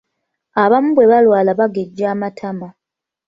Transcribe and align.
Abamu 0.63 0.89
bwe 0.93 1.09
balwala 1.11 1.51
bagejja 1.59 2.05
amatama. 2.13 2.67